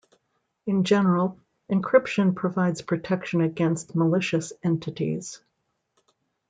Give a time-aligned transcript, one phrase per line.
[0.65, 1.39] In general,
[1.71, 5.39] encryption provides protection against malicious entities.